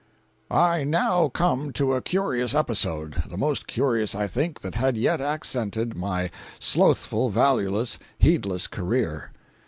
[0.49, 5.95] I now come to a curious episode—the most curious, I think, that had yet accented
[5.95, 9.31] my slothful, valueless, heedless career.